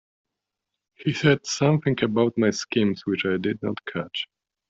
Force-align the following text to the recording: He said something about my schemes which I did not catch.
He 0.95 1.13
said 1.13 1.45
something 1.45 1.95
about 2.03 2.35
my 2.35 2.49
schemes 2.49 3.05
which 3.05 3.23
I 3.23 3.37
did 3.37 3.61
not 3.61 3.85
catch. 3.85 4.25